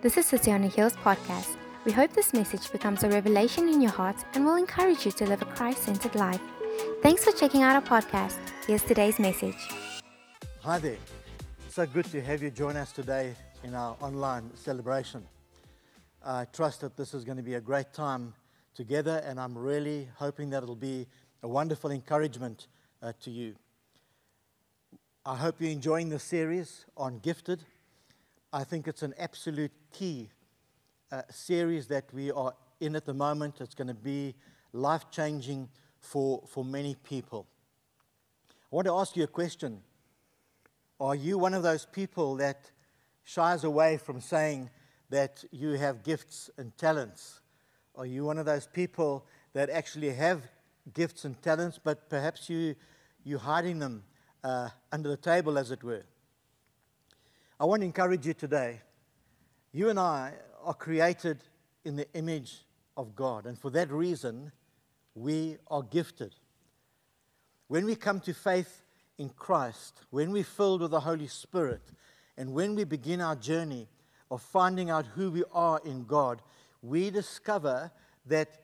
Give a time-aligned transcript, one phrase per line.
[0.00, 1.56] This is City on a Hills podcast.
[1.84, 5.26] We hope this message becomes a revelation in your heart and will encourage you to
[5.26, 6.40] live a Christ centered life.
[7.02, 8.38] Thanks for checking out our podcast.
[8.64, 9.56] Here's today's message.
[10.60, 10.98] Hi there.
[11.68, 13.34] So good to have you join us today
[13.64, 15.26] in our online celebration.
[16.24, 18.34] I trust that this is going to be a great time
[18.76, 21.08] together, and I'm really hoping that it'll be
[21.42, 22.68] a wonderful encouragement
[23.02, 23.56] uh, to you.
[25.26, 27.64] I hope you're enjoying the series on gifted.
[28.50, 30.30] I think it's an absolute key
[31.12, 33.60] uh, series that we are in at the moment.
[33.60, 34.34] It's going to be
[34.72, 35.68] life changing
[36.00, 37.46] for, for many people.
[38.50, 39.82] I want to ask you a question.
[40.98, 42.70] Are you one of those people that
[43.22, 44.70] shies away from saying
[45.10, 47.40] that you have gifts and talents?
[47.96, 50.42] Are you one of those people that actually have
[50.94, 52.76] gifts and talents, but perhaps you,
[53.24, 54.04] you're hiding them
[54.42, 56.04] uh, under the table, as it were?
[57.60, 58.80] I want to encourage you today.
[59.72, 61.42] You and I are created
[61.84, 62.64] in the image
[62.96, 64.52] of God, and for that reason,
[65.16, 66.36] we are gifted.
[67.66, 68.84] When we come to faith
[69.18, 71.82] in Christ, when we're filled with the Holy Spirit,
[72.36, 73.88] and when we begin our journey
[74.30, 76.40] of finding out who we are in God,
[76.80, 77.90] we discover
[78.26, 78.60] that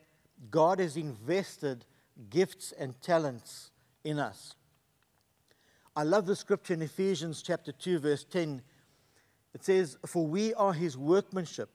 [0.49, 1.83] God has invested
[2.29, 3.71] gifts and talents
[4.05, 4.55] in us.
[5.97, 8.61] I love the scripture in Ephesians chapter 2, verse 10
[9.55, 11.69] it says, For we are his workmanship,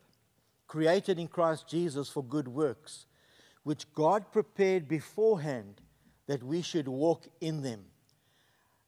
[0.68, 3.06] created in Christ Jesus for good works,
[3.62, 5.80] which God prepared beforehand
[6.26, 7.86] that we should walk in them.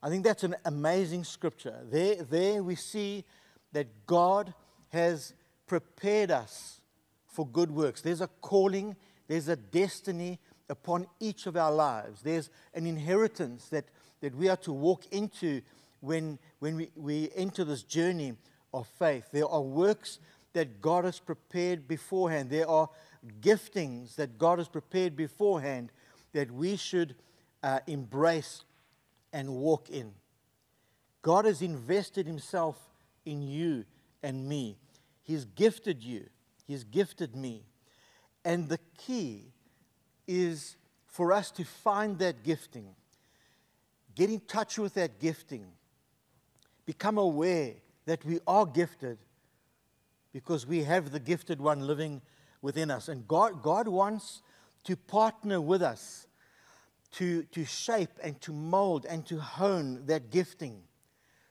[0.03, 1.81] I think that's an amazing scripture.
[1.91, 3.25] There, there we see
[3.73, 4.53] that God
[4.91, 5.33] has
[5.67, 6.83] prepared us
[7.27, 8.03] for good works.
[8.03, 8.95] There's a calling,
[9.27, 12.21] there's a destiny upon each of our lives.
[12.21, 13.87] There's an inheritance that,
[14.21, 15.63] that we are to walk into
[16.01, 18.35] when, when we, we enter this journey
[18.73, 19.29] of faith.
[19.33, 20.19] There are works
[20.53, 22.51] that God has prepared beforehand.
[22.51, 22.89] There are
[23.41, 25.93] giftings that God has prepared beforehand
[26.33, 27.15] that we should
[27.63, 28.65] uh, embrace
[29.33, 30.13] and walk in.
[31.23, 32.77] God has invested Himself
[33.25, 33.85] in you
[34.23, 34.77] and me.
[35.23, 36.27] He's gifted you,
[36.67, 37.63] He's gifted me.
[38.45, 39.53] And the key
[40.27, 42.89] is for us to find that gifting,
[44.15, 45.67] get in touch with that gifting,
[46.87, 47.75] become aware
[48.07, 49.19] that we are gifted
[50.33, 52.21] because we have the gifted one living
[52.61, 53.09] within us.
[53.09, 54.43] And God, God wants
[54.85, 56.27] to partner with us
[57.13, 60.83] to, to shape and to mold and to hone that gifting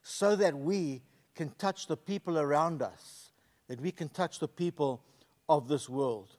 [0.02, 1.02] so that we
[1.36, 3.32] can touch the people around us,
[3.68, 5.04] that we can touch the people
[5.48, 6.36] of this world.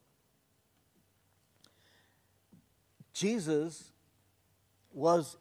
[3.12, 3.92] Jesus
[4.92, 5.36] was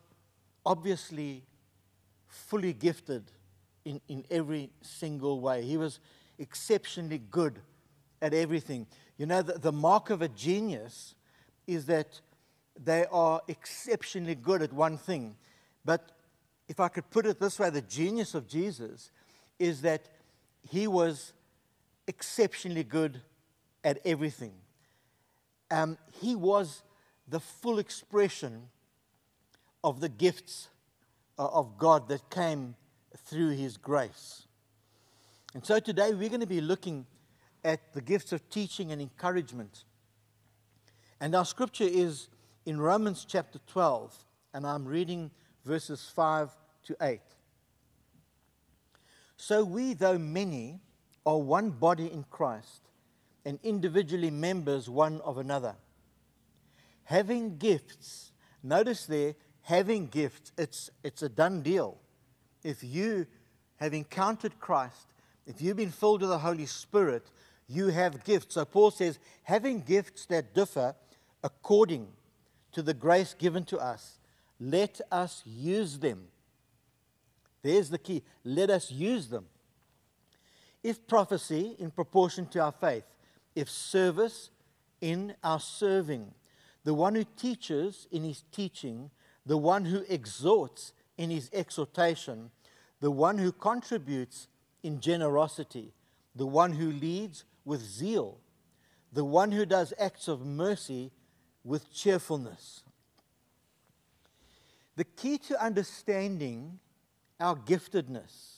[0.66, 1.44] obviously
[2.28, 3.24] fully gifted
[3.86, 5.64] in, in every single way.
[5.64, 6.00] He was
[6.38, 7.60] exceptionally good
[8.22, 8.88] at everything.
[9.18, 11.16] You know, the, the mark of a genius
[11.68, 12.20] is that
[12.84, 15.36] they are exceptionally good at one thing.
[15.86, 16.12] But
[16.68, 19.12] if I could put it this way, the genius of Jesus
[19.60, 20.08] is that
[20.68, 21.34] he was
[22.08, 23.22] exceptionally good
[23.84, 24.54] at everything.
[25.70, 26.84] Um, he was
[27.28, 28.70] the full expression
[29.84, 30.68] of the gifts
[31.40, 32.76] uh, of God that came
[33.32, 34.46] through His grace.
[35.54, 37.06] And so today we're going to be looking
[37.64, 39.86] at the gifts of teaching and encouragement.
[41.22, 42.28] And our scripture is
[42.66, 44.14] in Romans chapter 12,
[44.54, 45.32] and I'm reading
[45.64, 46.50] verses 5
[46.88, 47.22] to 8.
[49.38, 50.82] So we, though many,
[51.26, 52.90] are one body in Christ,
[53.46, 55.76] and individually members one of another.
[57.06, 61.98] Having gifts, notice there, having gifts, it's, it's a done deal
[62.64, 63.26] if you
[63.78, 65.14] have encountered Christ,
[65.48, 67.26] if you've been filled with the Holy Spirit,
[67.68, 68.56] you have gifts.
[68.56, 70.96] So Paul says, having gifts that differ
[71.44, 72.08] according
[72.74, 74.20] to the grace given to us,
[74.60, 76.28] let us use them.
[77.64, 78.24] There's the key.
[78.44, 79.46] Let us use them.
[80.84, 83.04] If prophecy, in proportion to our faith,
[83.56, 84.50] if service,
[85.00, 86.32] in our serving,
[86.84, 89.12] the one who teaches in his teaching,
[89.46, 92.50] the one who exhorts in his exhortation,
[93.00, 94.48] the one who contributes
[94.82, 95.94] in generosity,
[96.36, 98.40] the one who leads with zeal,
[99.14, 101.12] the one who does acts of mercy
[101.64, 102.82] with cheerfulness.
[104.96, 106.80] The key to understanding
[107.40, 108.56] our giftedness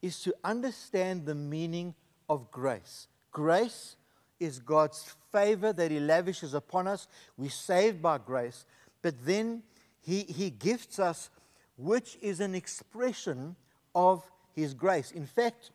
[0.00, 1.96] is to understand the meaning
[2.28, 3.08] of grace.
[3.32, 3.96] Grace
[4.38, 7.08] is God's favor that He lavishes upon us.
[7.36, 8.64] We're saved by grace,
[9.02, 9.64] but then
[10.00, 11.30] He, he gifts us
[11.76, 13.56] which is an expression
[13.94, 14.22] of
[14.54, 15.10] His grace.
[15.10, 15.70] In fact,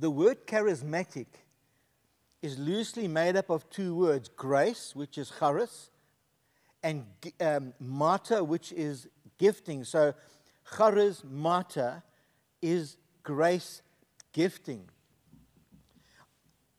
[0.00, 1.26] The word charismatic
[2.40, 5.90] is loosely made up of two words grace, which is charis,
[6.82, 7.04] and
[7.38, 9.84] um, mata, which is gifting.
[9.84, 10.14] So,
[10.74, 12.02] charis mata
[12.62, 13.82] is grace
[14.32, 14.88] gifting.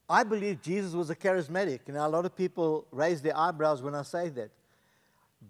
[0.08, 1.82] I believe Jesus was a charismatic.
[1.86, 4.50] and a lot of people raise their eyebrows when I say that.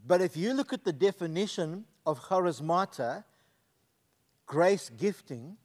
[0.06, 3.24] But if you look at the definition of charismata,
[4.46, 5.56] grace gifting,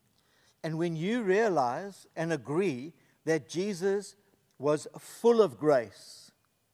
[0.63, 2.93] and when you realize and agree
[3.25, 4.15] that Jesus
[4.57, 6.31] was full of grace,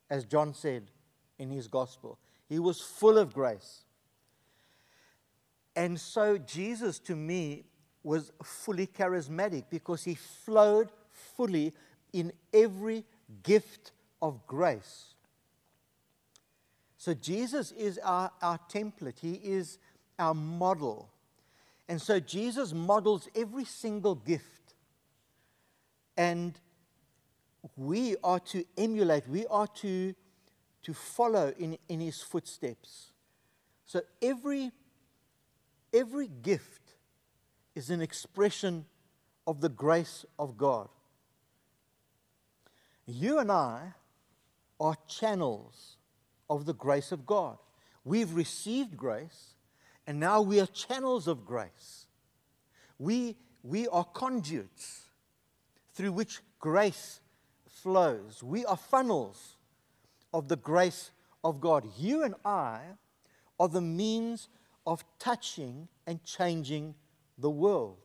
[0.09, 0.91] as John said
[1.37, 2.17] in his gospel,
[2.47, 3.83] he was full of grace.
[5.75, 7.65] And so Jesus, to me,
[8.03, 11.73] was fully charismatic because he flowed fully
[12.11, 13.05] in every
[13.41, 15.12] gift of grace.
[17.03, 19.77] So Jesus is our, our template, he is
[20.17, 21.09] our model.
[21.89, 24.75] And so Jesus models every single gift.
[26.15, 26.57] And
[27.75, 30.15] we are to emulate, we are to,
[30.83, 33.11] to follow in, in his footsteps.
[33.85, 34.71] So every,
[35.93, 36.93] every gift
[37.75, 38.85] is an expression
[39.45, 40.87] of the grace of God.
[43.05, 43.91] You and I
[44.79, 45.97] are channels
[46.53, 47.57] of the grace of God.
[48.05, 49.55] We've received grace,
[50.05, 52.05] and now we are channels of grace.
[52.99, 55.09] We, we are conduits
[55.93, 57.21] through which grace
[57.67, 58.43] flows.
[58.43, 59.57] We are funnels
[60.31, 61.11] of the grace
[61.43, 61.87] of God.
[61.97, 62.81] You and I
[63.59, 64.47] are the means
[64.85, 66.93] of touching and changing
[67.37, 67.97] the world.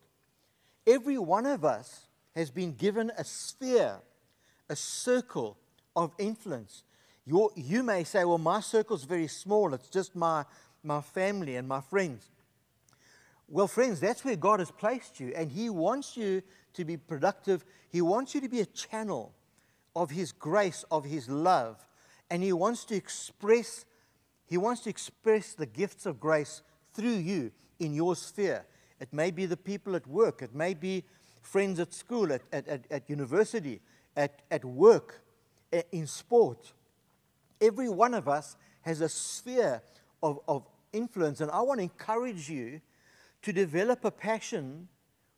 [0.86, 3.98] Every one of us has been given a sphere,
[4.70, 5.58] a circle
[5.94, 6.84] of influence.
[7.28, 9.74] Your, you may say, well, my circle is very small.
[9.74, 10.46] It's just my,
[10.82, 12.30] my family and my friends.
[13.46, 16.42] Well, friends, that's where God has placed you, and He wants you
[16.72, 17.66] to be productive.
[17.90, 19.34] He wants you to be a channel
[19.94, 21.76] of His grace, of His love,
[22.30, 23.84] and He wants to express.
[24.46, 26.62] He wants to express the gifts of grace
[26.94, 28.64] through you in your sphere.
[29.00, 30.40] It may be the people at work.
[30.40, 31.04] It may be
[31.42, 33.82] friends at school, at, at, at, at university,
[34.16, 35.20] at, at work,
[35.92, 36.72] in sport.
[37.60, 39.82] Every one of us has a sphere
[40.22, 41.40] of, of influence.
[41.40, 42.80] And I want to encourage you
[43.42, 44.88] to develop a passion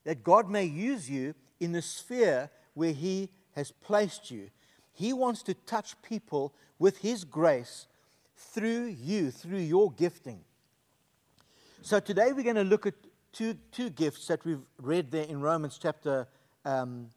[0.04, 4.50] that God may use you in the sphere where He has placed you.
[4.92, 7.86] He wants to touch people with His grace
[8.36, 10.40] through you, through your gifting.
[11.82, 12.94] So today we're going to look at
[13.32, 16.26] two, two gifts that we've read there in Romans chapter
[16.64, 17.08] um,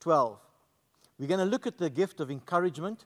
[0.00, 0.38] 12.
[1.18, 3.04] We're going to look at the gift of encouragement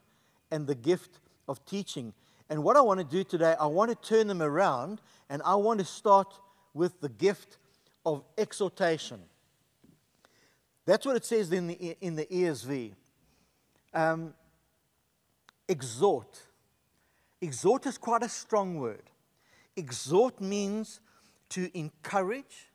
[0.51, 2.13] and the gift of teaching.
[2.49, 5.55] And what I want to do today, I want to turn them around and I
[5.55, 6.33] want to start
[6.73, 7.57] with the gift
[8.05, 9.19] of exhortation.
[10.85, 12.93] That's what it says in the, in the ESV.
[13.93, 14.33] Um,
[15.67, 16.41] exhort.
[17.41, 19.03] Exhort is quite a strong word.
[19.75, 20.99] Exhort means
[21.49, 22.71] to encourage,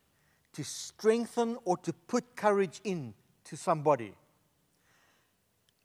[0.53, 3.13] to strengthen, or to put courage in
[3.45, 4.13] to somebody.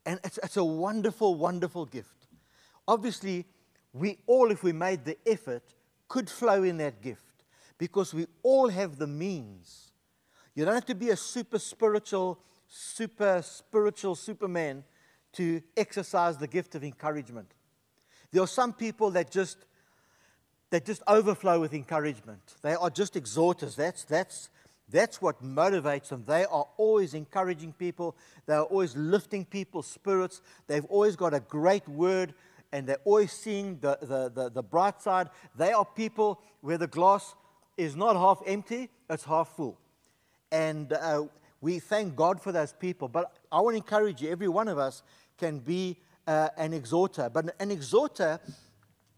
[0.05, 2.27] And it's, it's a wonderful, wonderful gift.
[2.87, 3.47] Obviously,
[3.93, 5.63] we all, if we made the effort,
[6.09, 7.45] could flow in that gift
[7.79, 9.93] because we all have the means.
[10.55, 12.39] You don't have to be a super spiritual,
[12.69, 14.85] super spiritual Superman
[15.33, 17.49] to exercise the gift of encouragement.
[18.31, 19.59] There are some people that just
[20.73, 22.55] they just overflow with encouragement.
[22.63, 23.77] They are just exhorters.
[23.77, 24.49] That's, that's,
[24.89, 26.25] that's what motivates them.
[26.27, 28.17] They are always encouraging people,
[28.47, 30.41] they are always lifting people's spirits.
[30.67, 32.33] They've always got a great word,
[32.73, 35.29] and they're always seeing the, the, the, the bright side.
[35.57, 37.35] They are people where the glass
[37.77, 39.79] is not half empty, it's half full.
[40.51, 41.25] And uh,
[41.61, 43.09] we thank God for those people.
[43.09, 45.03] But I want to encourage you, every one of us
[45.39, 47.31] can be uh, an exhorter.
[47.31, 48.41] But an exhorter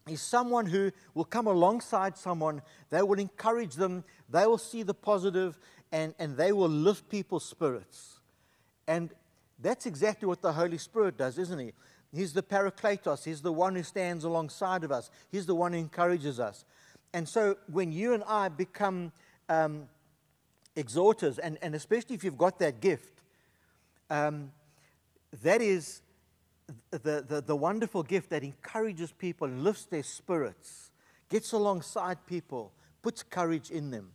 [0.07, 4.93] is someone who will come alongside someone, they will encourage them, they will see the
[4.93, 5.57] positive,
[5.91, 8.19] and, and they will lift people's spirits.
[8.87, 9.09] And
[9.59, 11.73] that's exactly what the Holy Spirit does, isn't he?
[12.15, 15.79] He's the Parakletos, he's the one who stands alongside of us, he's the one who
[15.79, 16.65] encourages us.
[17.13, 19.11] And so when you and I become
[19.49, 19.87] um,
[20.75, 23.21] exhorters, and, and especially if you've got that gift,
[24.09, 24.51] um,
[25.43, 26.01] that is
[26.91, 30.91] the, the, the wonderful gift that encourages people, lifts their spirits,
[31.29, 34.11] gets alongside people, puts courage in them.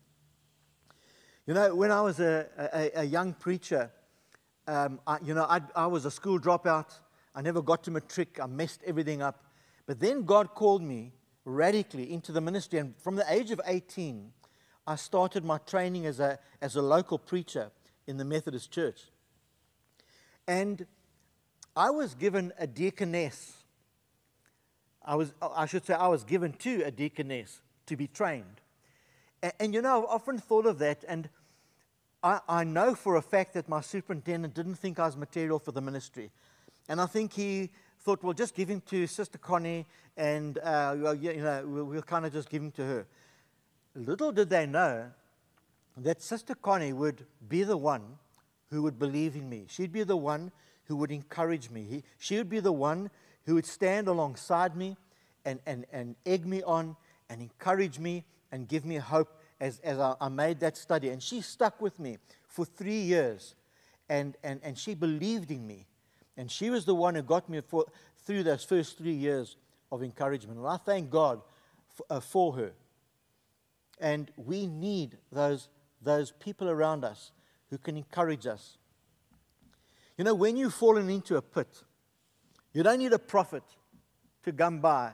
[1.46, 3.90] You know, when I was a, a, a young preacher,
[4.66, 6.92] um, I, you know, I, I was a school dropout.
[7.34, 8.38] I never got to matric.
[8.40, 9.44] I messed everything up.
[9.86, 11.12] But then God called me
[11.44, 12.78] radically into the ministry.
[12.78, 14.32] And from the age of 18,
[14.86, 17.70] I started my training as a, as a local preacher
[18.06, 19.02] in the Methodist Church.
[20.46, 20.86] And
[21.76, 23.62] I was given a deaconess.
[25.04, 28.60] I, was, I should say, I was given to a deaconess to be trained.
[29.42, 31.28] And, and you know, I've often thought of that, and
[32.22, 35.72] I, I know for a fact that my superintendent didn't think I was material for
[35.72, 36.30] the ministry.
[36.90, 37.70] And I think he
[38.00, 42.02] thought, well, just give him to Sister Connie, and uh, well, you know, we'll, we'll
[42.02, 43.06] kind of just give him to her.
[43.94, 45.06] Little did they know
[45.96, 48.18] that Sister Connie would be the one
[48.70, 49.66] who would believe in me.
[49.68, 50.50] She'd be the one
[50.86, 51.84] who would encourage me.
[51.88, 53.08] He, she would be the one
[53.46, 54.96] who would stand alongside me
[55.44, 56.96] and, and, and egg me on
[57.28, 61.10] and encourage me and give me hope as, as I, I made that study.
[61.10, 62.18] And she stuck with me
[62.48, 63.54] for three years.
[64.08, 65.86] And, and, and she believed in me.
[66.36, 67.84] And she was the one who got me for,
[68.24, 69.56] through those first three years
[69.92, 70.58] of encouragement.
[70.58, 71.42] And I thank God
[71.94, 72.72] for, uh, for her.
[74.00, 75.68] And we need those,
[76.00, 77.32] those people around us
[77.68, 78.78] who can encourage us.
[80.16, 81.82] You know, when you've fallen into a pit,
[82.72, 83.62] you don't need a prophet
[84.44, 85.12] to come by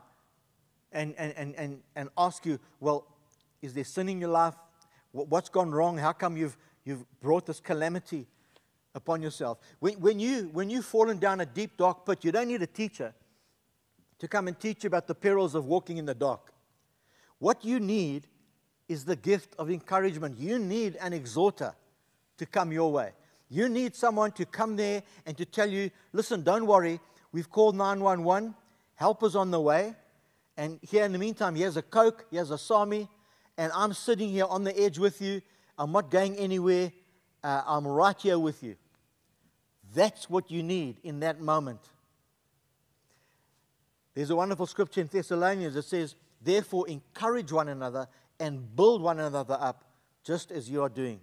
[0.93, 3.07] and, and, and, and, and ask you, well,
[3.63, 4.55] is there sin in your life?
[5.13, 5.99] What's gone wrong?
[5.99, 8.27] How come you've, you've brought this calamity
[8.97, 9.59] upon yourself?
[9.79, 12.67] When, when, you, when you've fallen down a deep, dark pit, you don't need a
[12.67, 13.15] teacher
[14.19, 16.53] to come and teach you about the perils of walking in the dark.
[17.39, 18.27] What you need
[18.89, 20.39] is the gift of encouragement.
[20.39, 21.75] You need an exhorter
[22.39, 23.13] to come your way.
[23.49, 26.99] You need someone to come there and to tell you, listen, don't worry,
[27.31, 28.55] we've called 911,
[28.95, 29.95] help is on the way.
[30.57, 33.09] And here in the meantime, here's a Coke, here's a Sami,
[33.59, 35.43] and I'm sitting here on the edge with you.
[35.79, 36.93] I'm not going anywhere.
[37.45, 38.77] Uh, I'm right here with you.
[39.97, 41.81] That's what you need in that moment.
[44.13, 48.07] There's a wonderful scripture in Thessalonians that says, Therefore, encourage one another
[48.39, 49.85] and build one another up,
[50.23, 51.19] just as you are doing.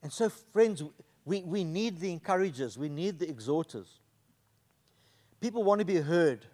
[0.00, 0.84] And so, friends,
[1.24, 3.98] we, we need the encouragers, we need the exhorters.
[5.40, 6.46] People want to be heard.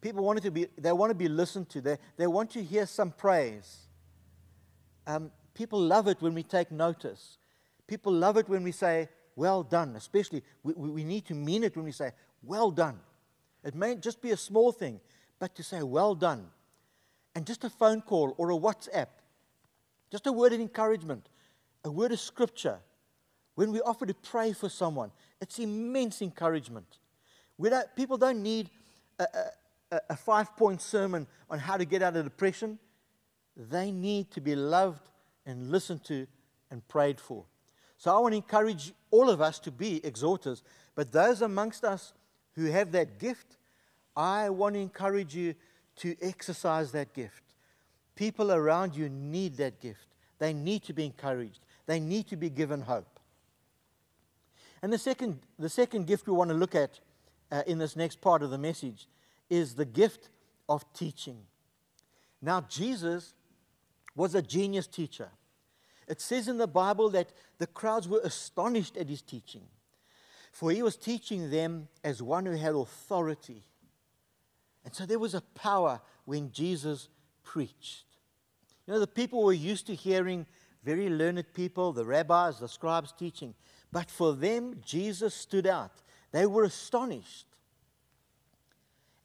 [0.00, 1.82] People want to be, they want to be listened to.
[1.82, 3.76] They, they want to hear some praise.
[5.06, 7.36] Um, people love it when we take notice.
[7.86, 9.96] People love it when we say, well done.
[9.96, 12.12] Especially, we, we need to mean it when we say,
[12.42, 12.98] well done.
[13.64, 15.00] It may just be a small thing,
[15.38, 16.46] but to say, well done.
[17.34, 19.08] And just a phone call or a WhatsApp,
[20.10, 21.28] just a word of encouragement,
[21.84, 22.78] a word of scripture,
[23.54, 25.10] when we offer to pray for someone,
[25.40, 26.98] it's immense encouragement.
[27.60, 28.70] Don't, people don't need
[29.18, 29.26] a,
[29.92, 32.78] a, a five point sermon on how to get out of depression.
[33.56, 35.08] They need to be loved
[35.46, 36.26] and listened to
[36.70, 37.44] and prayed for.
[37.96, 40.64] So I want to encourage all of us to be exhorters,
[40.96, 42.12] but those amongst us
[42.56, 43.56] who have that gift,
[44.16, 45.54] I want to encourage you
[45.98, 47.44] to exercise that gift.
[48.16, 50.08] People around you need that gift.
[50.40, 51.60] They need to be encouraged.
[51.86, 53.20] They need to be given hope.
[54.82, 56.98] And the second, the second gift we want to look at
[57.52, 59.06] uh, in this next part of the message
[59.48, 60.28] is the gift
[60.68, 61.38] of teaching.
[62.42, 63.34] Now, Jesus
[64.16, 65.30] was a genius teacher.
[66.08, 69.62] It says in the Bible that the crowds were astonished at his teaching,
[70.52, 73.64] for he was teaching them as one who had authority.
[74.84, 77.08] And so there was a power when Jesus
[77.42, 78.04] preached.
[78.86, 80.46] You know, the people were used to hearing
[80.82, 83.54] very learned people, the rabbis, the scribes teaching.
[83.90, 86.02] But for them, Jesus stood out.
[86.32, 87.46] They were astonished.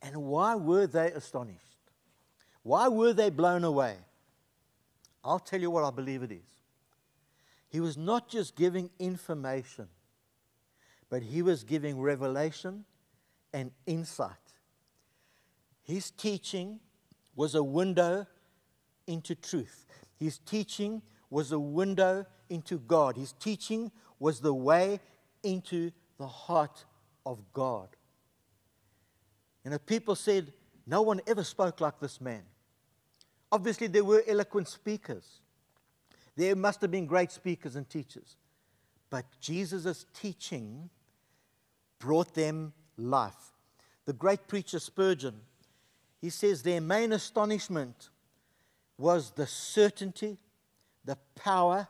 [0.02, 1.60] And why were they astonished?
[2.64, 3.98] Why were they blown away?
[5.24, 6.59] I'll tell you what I believe it is.
[7.70, 9.88] He was not just giving information,
[11.10, 12.86] but he was giving revelation
[13.54, 14.32] and insight.
[15.84, 16.80] His teaching
[17.36, 18.26] was a window
[19.08, 19.86] into truth.
[20.18, 23.16] His teaching was a window into God.
[23.16, 25.00] His teaching was the way
[25.44, 26.86] into the heart
[27.26, 27.90] of God.
[29.64, 30.52] You know, people said,
[30.86, 32.44] No one ever spoke like this man.
[33.52, 35.40] Obviously, there were eloquent speakers.
[36.40, 38.38] There must have been great speakers and teachers.
[39.10, 40.90] But Jesus' teaching
[42.00, 43.52] brought them life.
[44.06, 45.42] The great preacher Spurgeon,
[46.22, 48.08] he says their main astonishment
[48.98, 50.38] was the certainty
[51.04, 51.90] the power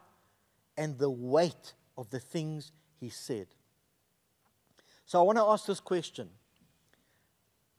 [0.76, 3.46] and the weight of the things he said.
[5.06, 6.28] So I want to ask this question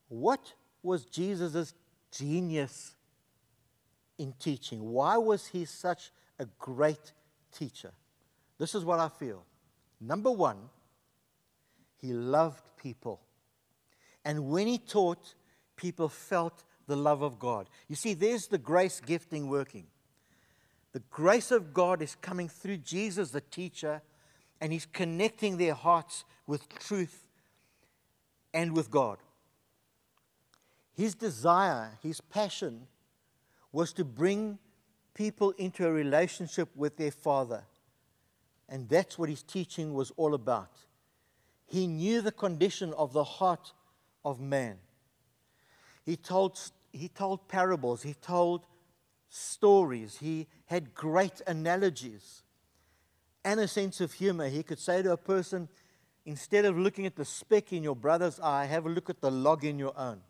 [0.06, 0.52] What
[0.84, 1.74] was Jesus'
[2.16, 2.94] genius
[4.18, 4.84] in teaching?
[4.84, 7.12] Why was he such a great
[7.56, 7.92] teacher?
[8.58, 9.44] This is what I feel.
[10.00, 10.58] Number one,
[11.96, 13.20] he loved people.
[14.24, 15.34] And when he taught,
[15.76, 17.68] people felt the love of God.
[17.88, 19.86] You see, there's the grace gifting working.
[20.92, 24.02] The grace of God is coming through Jesus, the teacher,
[24.60, 27.28] and He's connecting their hearts with truth
[28.52, 29.18] and with God.
[30.92, 32.88] His desire, his passion,
[33.72, 34.58] was to bring
[35.14, 37.64] people into a relationship with their Father.
[38.68, 40.70] And that's what his teaching was all about.
[41.66, 43.72] He knew the condition of the heart
[44.24, 44.78] of man.
[46.04, 46.58] He told,
[46.92, 48.64] he told parables, he told
[49.28, 52.42] stories, he had great analogies
[53.44, 54.48] and a sense of humor.
[54.48, 55.68] He could say to a person,
[56.24, 59.30] instead of looking at the speck in your brother's eye, have a look at the
[59.30, 60.20] log in your own.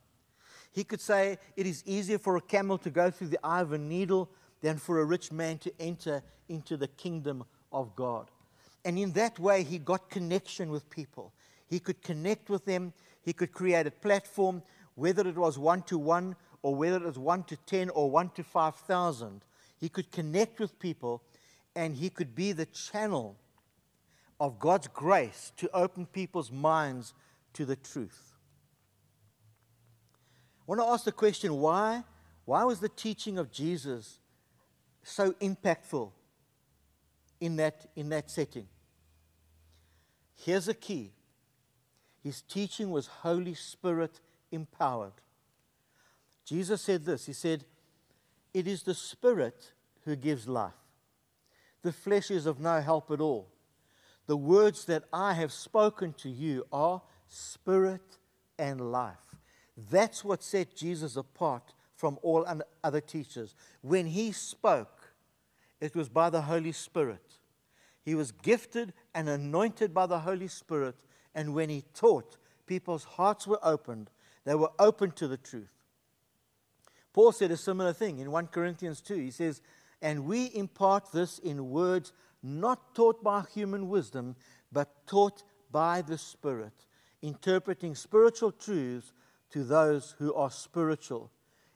[0.73, 3.73] He could say, It is easier for a camel to go through the eye of
[3.73, 8.31] a needle than for a rich man to enter into the kingdom of God.
[8.85, 11.33] And in that way, he got connection with people.
[11.67, 12.93] He could connect with them.
[13.23, 14.63] He could create a platform,
[14.95, 18.31] whether it was one to one or whether it was one to 10 or one
[18.31, 19.43] to 5,000.
[19.79, 21.23] He could connect with people
[21.75, 23.37] and he could be the channel
[24.39, 27.15] of God's grace to open people's minds
[27.53, 28.33] to the truth.
[30.61, 32.05] I want to ask the question why,
[32.45, 34.19] why was the teaching of Jesus
[35.03, 36.11] so impactful
[37.41, 38.67] in that, in that setting?
[40.37, 41.13] Here's a key
[42.23, 44.21] his teaching was Holy Spirit
[44.53, 45.13] empowered.
[46.45, 47.65] Jesus said this He said,
[48.53, 49.73] It is the Spirit
[50.05, 50.73] who gives life.
[51.83, 53.49] The flesh is of no help at all.
[54.27, 58.19] The words that I have spoken to you are spirit
[58.59, 59.17] and life.
[59.91, 62.47] That's what set Jesus apart from all
[62.83, 63.55] other teachers.
[63.83, 65.13] When he spoke,
[65.81, 67.23] it was by the Holy Spirit.
[68.03, 70.97] He was gifted and anointed by the Holy Spirit
[71.35, 74.11] and when he taught, people's hearts were opened.
[74.45, 75.71] They were open to the truth.
[77.13, 79.15] Paul said a similar thing in 1 Corinthians 2.
[79.17, 79.61] He says,
[80.01, 84.37] And we impart this in words not taught by human wisdom,
[84.73, 86.73] but taught by the Spirit,
[87.21, 89.13] interpreting spiritual truths
[89.51, 91.31] to those who are spiritual.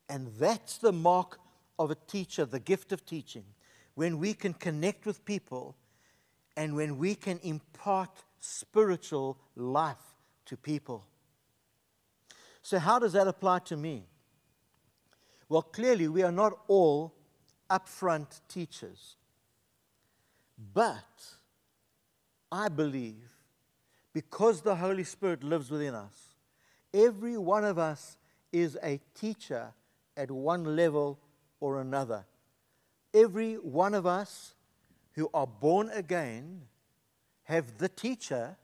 [0.09, 1.39] And that's the mark
[1.79, 3.45] of a teacher, the gift of teaching.
[3.95, 5.77] When we can connect with people
[6.57, 10.15] and when we can impart spiritual life
[10.47, 11.05] to people.
[12.63, 14.05] So, how does that apply to me?
[15.49, 17.15] Well, clearly, we are not all
[17.71, 19.17] upfront teachers.
[20.73, 21.25] But
[22.51, 23.31] I believe
[24.13, 26.35] because the Holy Spirit lives within us,
[26.93, 28.17] every one of us
[28.53, 29.73] is a teacher
[30.17, 31.19] at one level
[31.61, 32.25] or another.
[33.13, 34.55] Every one of us
[35.13, 36.63] who are born again
[37.45, 38.57] have the teacher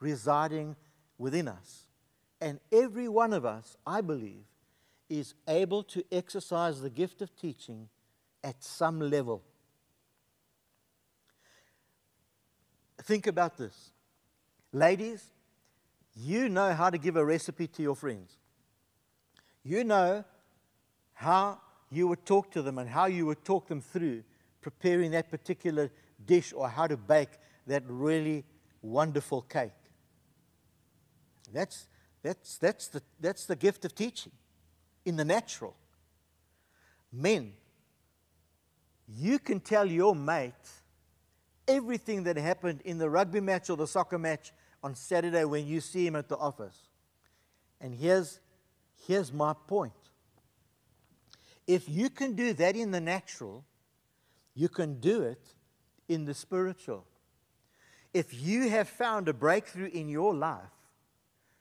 [0.00, 0.76] residing
[1.18, 1.86] within us.
[2.40, 4.44] And every one of us, I believe,
[5.08, 7.88] is able to exercise the gift of teaching
[8.42, 9.42] at some level.
[13.02, 13.90] Think about this.
[14.72, 15.30] Ladies,
[16.14, 18.36] you know how to give a recipe to your friends.
[19.62, 20.24] You know
[21.20, 24.22] how you would talk to them and how you would talk them through
[24.62, 25.90] preparing that particular
[26.24, 27.28] dish or how to bake
[27.66, 28.42] that really
[28.80, 29.70] wonderful cake.
[31.52, 31.88] That's,
[32.22, 34.32] that's, that's, the, that's the gift of teaching
[35.04, 35.76] in the natural.
[37.12, 37.52] Men,
[39.06, 40.54] you can tell your mate
[41.68, 44.52] everything that happened in the rugby match or the soccer match
[44.82, 46.88] on Saturday when you see him at the office.
[47.78, 48.40] And here's,
[49.06, 49.92] here's my point.
[51.70, 53.64] If you can do that in the natural,
[54.56, 55.54] you can do it
[56.08, 57.06] in the spiritual.
[58.12, 60.74] If you have found a breakthrough in your life,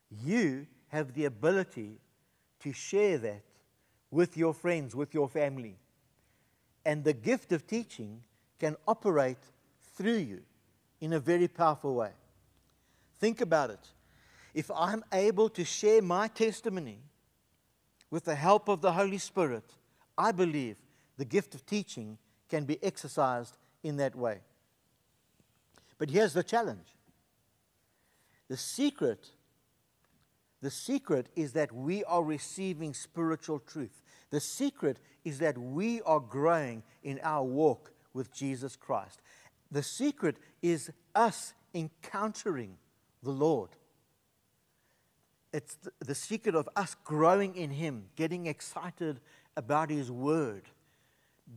[0.10, 2.00] you have the ability
[2.62, 3.44] to share that
[4.10, 5.78] with your friends, with your family.
[6.84, 8.24] And the gift of teaching
[8.60, 9.38] can operate
[9.96, 10.42] through you
[11.02, 12.14] in a very powerful way.
[13.20, 13.88] Think about it.
[14.56, 16.98] If I'm able to share my testimony
[18.10, 19.76] with the help of the Holy Spirit,
[20.20, 20.78] I believe
[21.18, 24.42] the gift of teaching can be exercised in that way.
[25.98, 26.88] But here's the challenge
[28.50, 29.32] the secret
[30.62, 34.02] the secret is that we are receiving spiritual truth.
[34.30, 39.22] The secret is that we are growing in our walk with Jesus Christ.
[39.72, 42.78] The secret is us encountering
[43.24, 43.70] the Lord.
[45.54, 49.22] It's the, the secret of us growing in Him, getting excited
[49.60, 50.64] about His Word,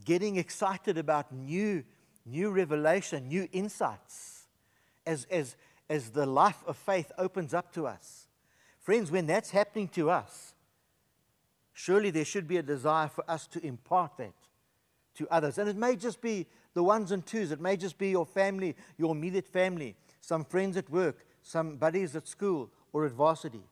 [0.05, 1.85] getting excited about new,
[2.27, 4.49] new revelation, new insights
[5.07, 5.55] as, as,
[5.88, 8.27] as the life of faith opens up to us.
[8.81, 10.55] Friends, when that's happening to us,
[11.73, 14.35] surely there should be a desire for us to impart that
[15.15, 15.57] to others.
[15.59, 18.75] And it may just be the ones and twos, it may just be your family,
[18.99, 19.95] your immediate family.
[20.21, 23.62] some friends at work, some buddies at school or at varsity.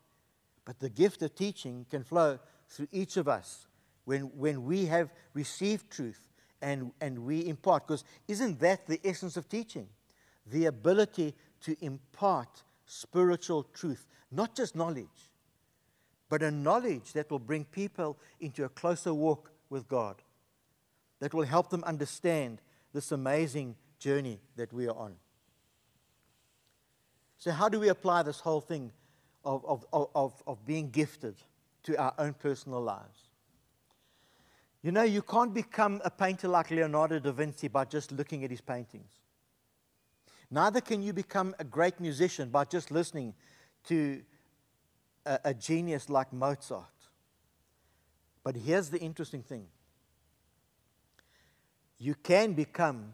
[0.64, 2.38] But the gift of teaching can flow
[2.68, 3.66] through each of us
[4.10, 6.18] when, when we have received truth
[6.60, 7.86] and, and we impart.
[7.86, 9.86] Because isn't that the essence of teaching?
[10.46, 15.30] The ability to impart spiritual truth, not just knowledge,
[16.28, 20.16] but a knowledge that will bring people into a closer walk with God,
[21.20, 22.60] that will help them understand
[22.92, 25.14] this amazing journey that we are on.
[27.38, 28.90] So, how do we apply this whole thing
[29.44, 31.36] of, of, of, of being gifted
[31.84, 33.29] to our own personal lives?
[34.82, 38.50] You know, you can't become a painter like Leonardo da Vinci by just looking at
[38.50, 39.10] his paintings.
[40.50, 43.34] Neither can you become a great musician by just listening
[43.84, 44.22] to
[45.26, 46.86] a, a genius like Mozart.
[48.42, 49.66] But here's the interesting thing
[51.98, 53.12] you can become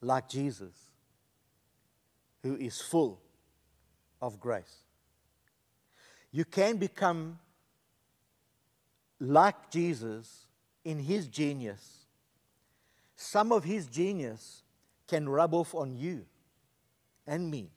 [0.00, 0.74] like Jesus,
[2.42, 3.20] who is full
[4.22, 4.84] of grace.
[6.30, 7.40] You can become
[9.20, 10.46] like Jesus
[10.84, 12.06] in his genius.
[13.16, 14.62] Some of his genius
[15.08, 16.26] can rub off on you
[17.26, 17.70] and me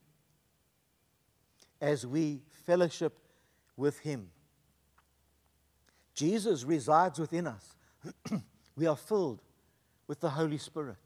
[1.81, 3.17] as we fellowship
[3.77, 4.29] with him.
[6.13, 7.75] Jesus resides within us.
[8.75, 9.41] we are filled
[10.07, 10.97] with the Holy Spirit.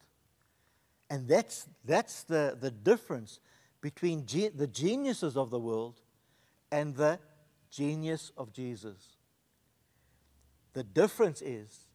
[1.10, 3.39] And that's, that's the, the difference
[3.82, 6.02] between ge- the geniuses of the world
[6.72, 7.19] and the
[7.69, 9.12] genius of Jesus.
[10.73, 11.88] The difference is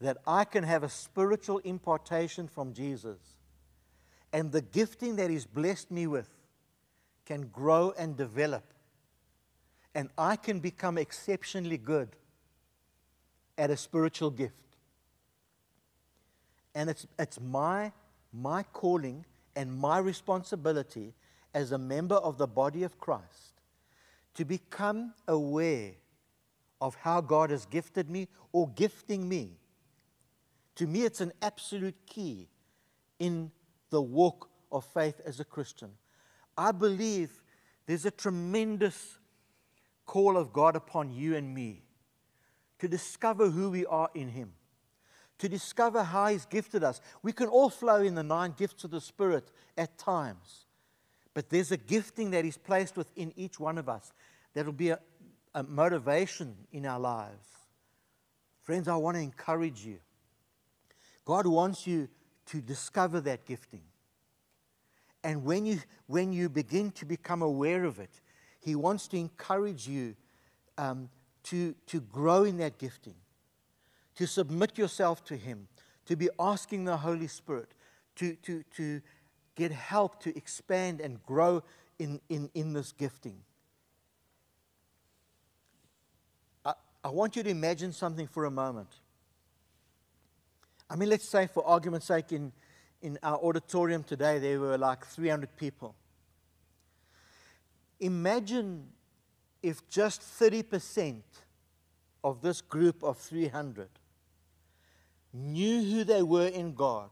[0.00, 3.18] that I can have a spiritual impartation from Jesus,
[4.32, 6.28] and the gifting that He's blessed me with
[7.24, 8.64] can grow and develop,
[9.94, 12.08] and I can become exceptionally good
[13.56, 14.54] at a spiritual gift.
[16.74, 17.92] And it's, it's my,
[18.32, 19.24] my calling
[19.54, 21.12] and my responsibility
[21.54, 23.60] as a member of the body of Christ
[24.34, 25.92] to become aware
[26.82, 29.52] of how God has gifted me or gifting me.
[30.74, 32.48] To me, it's an absolute key
[33.20, 33.52] in
[33.90, 35.92] the walk of faith as a Christian.
[36.58, 37.42] I believe
[37.86, 39.18] there's a tremendous
[40.06, 41.84] call of God upon you and me
[42.80, 44.52] to discover who we are in Him
[45.38, 47.00] to discover how He's gifted us.
[47.22, 50.66] We can all flow in the nine gifts of the Spirit at times,
[51.34, 54.12] but there's a gifting that He's placed within each one of us
[54.54, 55.00] that'll be a,
[55.54, 57.48] a motivation in our lives.
[58.62, 59.98] Friends, I want to encourage you.
[61.24, 62.08] God wants you
[62.46, 63.82] to discover that gifting.
[65.24, 68.20] And when you, when you begin to become aware of it,
[68.60, 70.16] He wants to encourage you
[70.78, 71.08] um,
[71.44, 73.14] to, to grow in that gifting
[74.14, 75.68] to submit yourself to Him,
[76.06, 77.74] to be asking the Holy Spirit
[78.16, 79.00] to, to, to
[79.56, 81.62] get help to expand and grow
[81.98, 83.38] in, in, in this gifting.
[87.04, 88.88] I, want you to imagine something for a moment.
[90.88, 92.52] I mean, let's say, for argument's sake, in,
[93.00, 95.94] in our auditorium today, there were like 300 people.
[98.00, 98.88] Imagine
[99.62, 101.22] if just 30%
[102.24, 103.88] of this group of 300
[105.32, 107.10] knew who they were in God,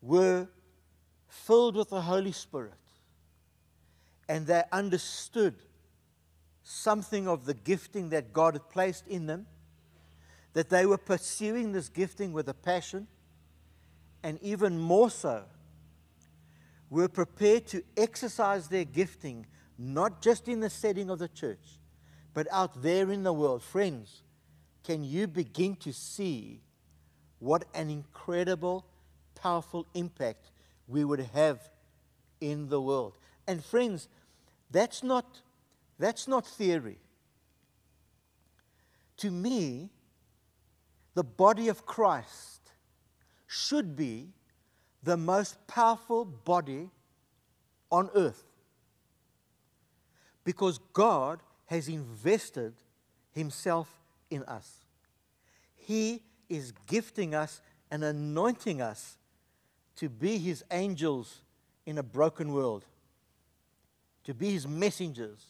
[0.00, 0.48] were
[1.28, 2.72] filled with the Holy Spirit,
[4.28, 5.54] and they understood
[6.68, 9.46] something of the gifting that God had placed in them,
[10.52, 13.06] that they were pursuing this gifting with a passion,
[14.22, 15.44] and even more so,
[16.90, 19.46] were prepared to exercise their gifting
[19.78, 21.78] not just in the setting of the church,
[22.34, 23.62] but out there in the world.
[23.62, 24.22] Friends,
[24.84, 26.60] can you begin to see
[27.38, 28.84] what an incredible,
[29.34, 30.50] powerful impact
[30.86, 31.60] we would have
[32.40, 33.14] in the world?
[33.46, 34.08] And friends,
[34.70, 35.40] that's not,
[35.98, 36.98] that's not theory.
[39.18, 39.90] To me,
[41.14, 42.70] the body of Christ
[43.46, 44.28] should be
[45.02, 46.90] the most powerful body
[47.90, 48.44] on earth
[50.44, 52.74] because God has invested
[53.32, 53.88] Himself
[54.30, 54.84] in us.
[55.74, 59.16] He is gifting us and anointing us
[59.96, 61.42] to be His angels
[61.84, 62.84] in a broken world,
[64.24, 65.44] to be His messengers,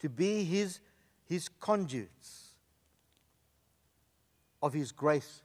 [0.00, 0.80] to be His,
[1.24, 2.50] his conduits
[4.62, 5.42] of His grace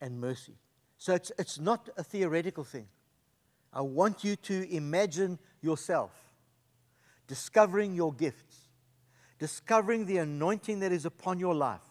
[0.00, 0.54] and mercy.
[0.96, 2.86] So it's, it's not a theoretical thing.
[3.72, 6.10] I want you to imagine yourself
[7.26, 8.68] discovering your gifts
[9.38, 11.84] discovering the anointing that is upon your life,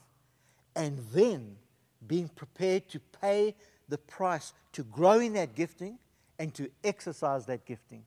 [0.76, 1.56] and then
[2.06, 3.56] being prepared to pay
[3.90, 5.98] the price to grow in that gifting
[6.38, 8.04] and to exercise that gifting.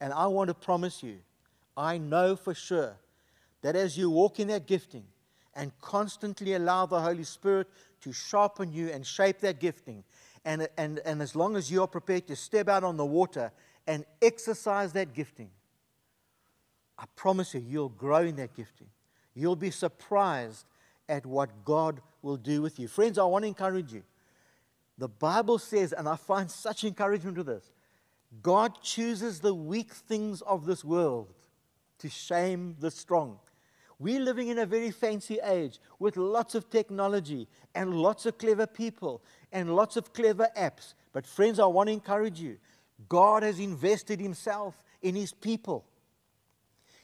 [0.00, 1.18] And I want to promise you,
[1.76, 2.96] I know for sure
[3.62, 5.04] that as you walk in that gifting
[5.54, 7.68] and constantly allow the Holy Spirit
[8.02, 10.04] to sharpen you and shape that gifting,
[10.44, 13.52] and, and, and as long as you are prepared to step out on the water
[13.86, 15.50] and exercise that gifting,
[16.98, 18.88] I promise you, you'll grow in that gifting.
[19.34, 20.66] You'll be surprised
[21.08, 22.88] at what God will do with you.
[22.88, 24.02] Friends, I want to encourage you.
[24.98, 27.70] The Bible says, and I find such encouragement with this
[28.42, 31.34] God chooses the weak things of this world
[32.02, 33.38] to shame the strong.
[33.98, 38.66] We're living in a very fancy age with lots of technology and lots of clever
[38.66, 40.94] people and lots of clever apps.
[41.12, 42.58] But, friends, I want to encourage you
[43.08, 45.84] God has invested Himself in His people.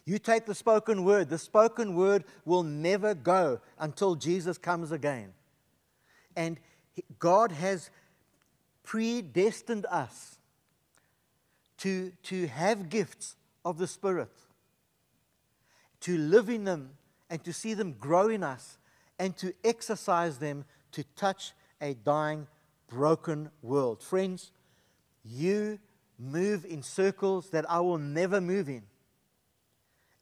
[0.05, 5.33] You take the spoken word, the spoken word will never go until Jesus comes again.
[6.35, 6.59] And
[7.21, 7.91] God has
[8.83, 10.39] predestined us
[11.79, 14.31] to, to have gifts of the Spirit,
[16.01, 16.91] to live in them
[17.31, 18.79] and to see them grow in us,
[19.19, 22.47] and to exercise them to touch a dying,
[22.89, 24.03] broken world.
[24.03, 24.53] Friends,
[25.25, 25.79] you
[26.19, 28.83] move in circles that I will never move in.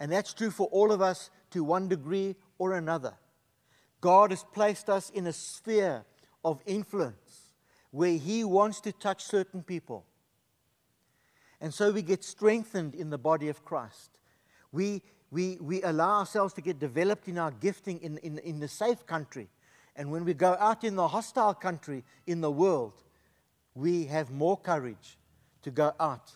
[0.01, 3.15] And that's true for all of us to one degree or another.
[4.01, 6.05] God has placed us in a sphere
[6.45, 7.53] of influence
[7.91, 10.05] where He wants to touch certain people.
[11.61, 14.19] And so we get strengthened in the body of Christ.
[14.73, 18.69] We, we, we allow ourselves to get developed in our gifting in, in, in the
[18.69, 19.49] safe country.
[19.97, 22.93] And when we go out in the hostile country in the world,
[23.75, 25.19] we have more courage
[25.63, 26.33] to go out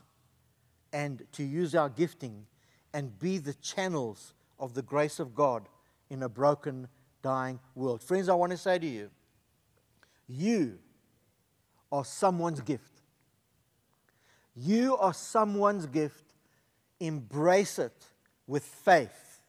[0.93, 2.47] and to use our gifting
[2.93, 5.69] and be the channels of the grace of God
[6.09, 6.89] in a broken,
[7.23, 8.03] dying world.
[8.03, 9.11] Friends, I want to say to you,
[10.29, 10.79] you
[11.93, 13.03] are someone's gift.
[14.57, 16.25] You are someone's gift.
[16.99, 18.10] Embrace it
[18.51, 19.41] with faith.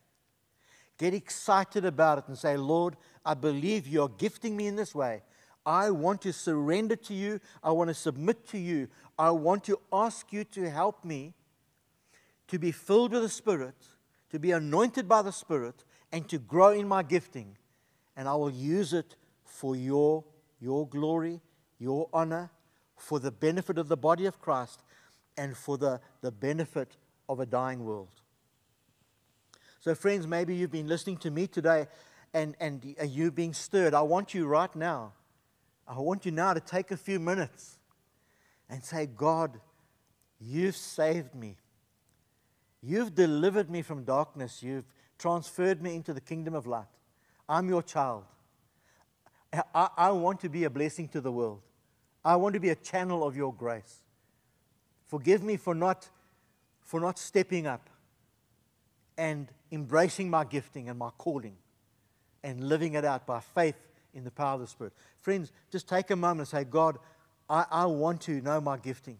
[0.99, 5.23] Get excited about it and say, Lord, I believe you're gifting me in this way.
[5.65, 7.39] I want to surrender to you.
[7.63, 8.87] I want to submit to you.
[9.17, 11.33] I want to ask you to help me
[12.47, 13.75] to be filled with the Spirit,
[14.29, 17.57] to be anointed by the Spirit, and to grow in my gifting.
[18.15, 20.23] And I will use it for your,
[20.59, 21.41] your glory,
[21.79, 22.51] your honor,
[22.97, 24.83] for the benefit of the body of Christ,
[25.37, 28.20] and for the, the benefit of a dying world.
[29.81, 31.87] So, friends, maybe you've been listening to me today
[32.35, 33.95] and, and you're being stirred.
[33.95, 35.13] I want you right now,
[35.87, 37.79] I want you now to take a few minutes
[38.69, 39.59] and say, God,
[40.39, 41.57] you've saved me.
[42.83, 44.61] You've delivered me from darkness.
[44.61, 44.85] You've
[45.17, 46.85] transferred me into the kingdom of light.
[47.49, 48.23] I'm your child.
[49.73, 51.61] I, I, want to be a blessing to the world.
[52.23, 54.03] I want to be a channel of your grace.
[55.07, 56.07] Forgive me for not,
[56.81, 57.89] for not stepping up
[59.21, 61.55] and embracing my gifting and my calling
[62.43, 63.75] and living it out by faith
[64.15, 64.93] in the power of the Spirit.
[65.19, 66.97] Friends, just take a moment and say, God,
[67.47, 69.19] I, I want to know my gifting.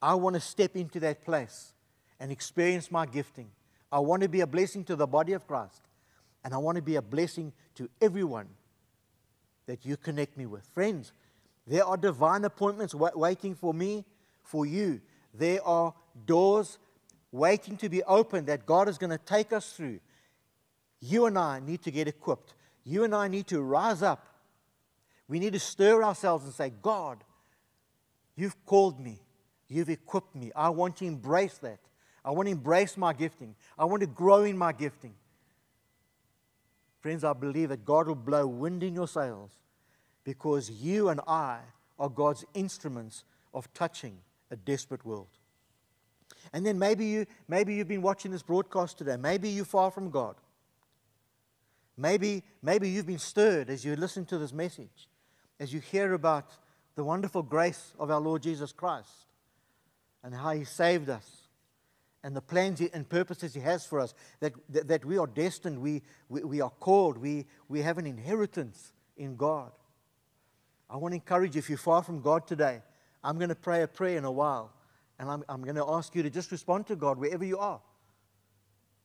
[0.00, 1.72] I want to step into that place
[2.20, 3.50] and experience my gifting.
[3.90, 5.82] I want to be a blessing to the body of Christ.
[6.44, 8.46] And I want to be a blessing to everyone
[9.66, 10.64] that you connect me with.
[10.72, 11.12] Friends,
[11.66, 14.04] there are divine appointments waiting for me,
[14.44, 15.00] for you.
[15.34, 15.94] There are
[16.26, 16.78] doors
[17.32, 19.98] waiting to be opened that God is going to take us through.
[21.00, 22.54] You and I need to get equipped.
[22.84, 24.26] You and I need to rise up.
[25.28, 27.24] We need to stir ourselves and say, God,
[28.36, 29.18] you've called me.
[29.68, 30.52] You've equipped me.
[30.54, 31.78] I want to embrace that.
[32.24, 33.54] I want to embrace my gifting.
[33.78, 35.14] I want to grow in my gifting.
[37.00, 39.50] Friends, I believe that God will blow wind in your sails
[40.22, 41.58] because you and I
[41.98, 44.18] are God's instruments of touching
[44.50, 45.26] a desperate world.
[46.52, 49.16] And then maybe, you, maybe you've been watching this broadcast today.
[49.16, 50.36] Maybe you're far from God.
[51.96, 55.08] Maybe, maybe you've been stirred as you listen to this message,
[55.60, 56.50] as you hear about
[56.94, 59.26] the wonderful grace of our Lord Jesus Christ
[60.22, 61.48] and how He saved us
[62.24, 65.80] and the plans and purposes He has for us, that, that, that we are destined,
[65.80, 69.72] we, we, we, are called, we, we have an inheritance in God.
[70.88, 72.82] I want to encourage you, if you're far from God today,
[73.24, 74.72] I'm going to pray a prayer in a while,
[75.22, 77.80] and I'm, I'm going to ask you to just respond to God wherever you are.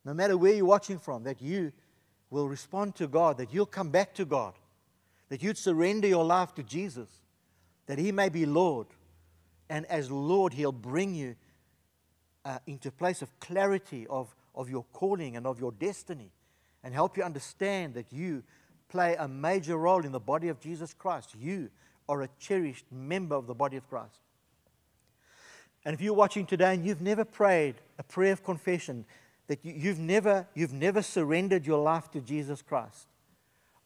[0.03, 1.71] No matter where you're watching from, that you
[2.32, 4.56] will respond to God, that you'll come back to God,
[5.30, 7.08] that you'd surrender your life to Jesus,
[7.86, 8.88] that He may be Lord.
[9.69, 11.36] And as Lord, He'll bring you
[12.45, 16.32] uh, into a place of clarity of, of your calling and of your destiny
[16.84, 18.41] and help you understand that you
[18.89, 21.36] play a major role in the body of Jesus Christ.
[21.39, 21.69] You
[22.10, 24.17] are a cherished member of the body of Christ.
[25.85, 29.05] And if you're watching today and you've never prayed a prayer of confession,
[29.47, 33.07] that you, you've, never, you've never surrendered your life to Jesus Christ,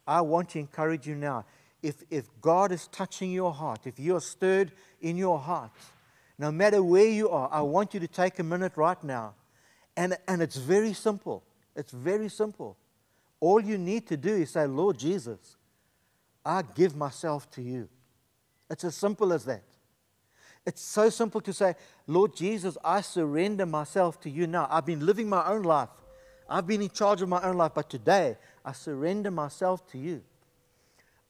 [0.08, 1.46] I want to encourage you now.
[1.84, 5.72] If, if God is touching your heart, if you're stirred in your heart,
[6.38, 9.36] no matter where you are, I want you to take a minute right now.
[9.96, 11.44] And, and it's very simple.
[11.76, 12.78] It's very simple.
[13.40, 15.58] All you need to do is say, Lord Jesus,
[16.46, 17.90] I give myself to you.
[18.70, 19.64] It's as simple as that.
[20.66, 24.68] It's so simple to say, Lord Jesus, I surrender myself to you now.
[24.70, 25.90] I've been living my own life.
[26.48, 30.22] I've been in charge of my own life, but today I surrender myself to you.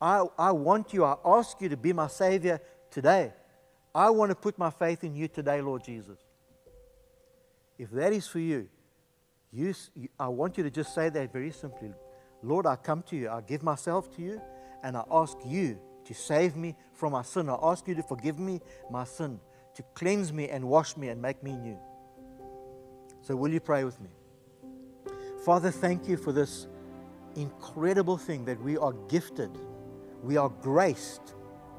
[0.02, 3.32] I, I want you, I ask you to be my Savior today.
[3.94, 6.18] I want to put my faith in you today, Lord Jesus.
[7.78, 8.68] If that is for you,
[9.54, 9.74] you,
[10.20, 11.94] I want you to just say that very simply
[12.44, 14.42] Lord, I come to you, I give myself to you,
[14.84, 17.50] and I ask you to save me from my sin.
[17.50, 19.40] I ask you to forgive me my sin,
[19.76, 21.78] to cleanse me and wash me and make me new.
[23.22, 24.10] So, will you pray with me?
[25.46, 26.68] Father, thank you for this
[27.36, 29.52] incredible thing that we are gifted,
[30.24, 31.36] we are graced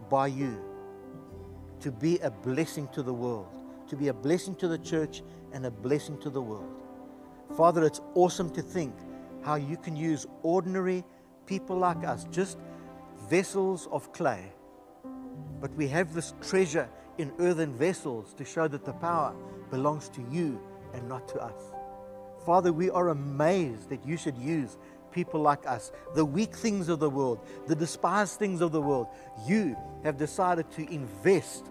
[0.09, 0.63] by you
[1.81, 3.49] to be a blessing to the world,
[3.89, 6.83] to be a blessing to the church and a blessing to the world.
[7.57, 8.95] Father, it's awesome to think
[9.43, 11.05] how you can use ordinary
[11.47, 12.59] people like us, just
[13.33, 14.53] vessels of clay.
[15.59, 19.35] But we have this treasure in earthen vessels to show that the power
[19.71, 20.61] belongs to you
[20.93, 21.63] and not to us.
[22.45, 24.77] Father, we are amazed that you should use
[25.13, 29.07] people like us, the weak things of the world, the despised things of the world.
[29.47, 31.71] You have decided to invest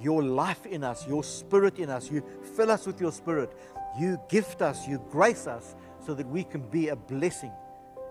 [0.00, 2.10] your life in us, your spirit in us.
[2.10, 2.24] You
[2.56, 3.52] fill us with your spirit.
[4.00, 5.74] You gift us, you grace us
[6.06, 7.52] so that we can be a blessing,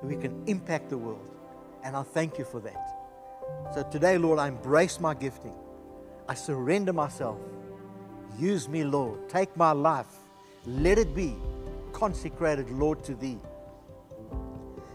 [0.03, 1.40] we can impact the world.
[1.83, 3.73] And I thank you for that.
[3.73, 5.53] So today, Lord, I embrace my gifting.
[6.27, 7.39] I surrender myself.
[8.39, 9.29] Use me, Lord.
[9.29, 10.07] Take my life.
[10.65, 11.35] Let it be
[11.91, 13.37] consecrated, Lord, to Thee.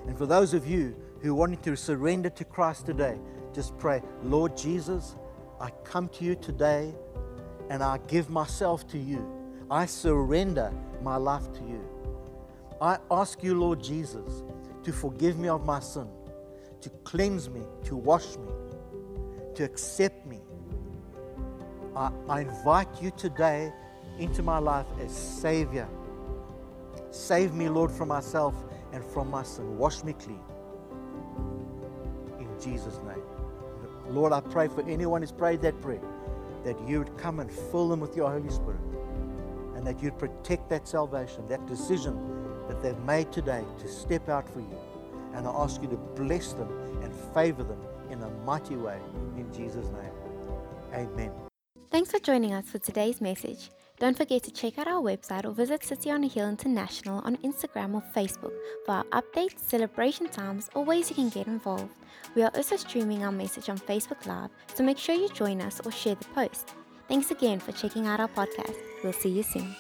[0.07, 3.18] And for those of you who wanted to surrender to Christ today,
[3.53, 5.16] just pray, Lord Jesus,
[5.61, 6.94] I come to you today
[7.70, 9.27] and I give myself to you.
[9.70, 10.72] I surrender
[11.03, 11.83] my life to you.
[12.81, 14.44] I ask you, Lord Jesus,
[14.85, 16.09] to forgive me of my sin,
[16.81, 18.53] to cleanse me, to wash me,
[19.55, 20.41] to accept me.
[21.95, 23.73] I, I invite you today
[24.19, 25.89] into my life as Savior.
[27.11, 28.55] Save me, Lord, from myself
[28.93, 29.79] and from my sin.
[29.79, 30.41] Wash me clean.
[32.39, 33.23] In Jesus' name.
[34.09, 36.01] Lord, I pray for anyone who's prayed that prayer
[36.65, 38.81] that you would come and fill them with your Holy Spirit
[39.75, 42.19] and that you'd protect that salvation, that decision
[42.69, 44.79] that they've made today to step out for you.
[45.37, 46.70] And I ask you to bless them
[47.03, 48.99] and favor them in a mighty way
[49.37, 50.12] in Jesus' name.
[50.94, 51.31] Amen.
[51.90, 53.70] Thanks for joining us for today's message.
[53.99, 57.37] Don't forget to check out our website or visit City on a Hill International on
[57.38, 58.53] Instagram or Facebook
[58.85, 61.94] for our updates, celebration times, or ways you can get involved.
[62.35, 65.81] We are also streaming our message on Facebook Live, so make sure you join us
[65.85, 66.75] or share the post.
[67.09, 68.77] Thanks again for checking out our podcast.
[69.03, 69.75] We'll see you soon.